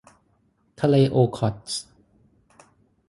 [0.81, 1.85] ทะเลโอค็อตสค์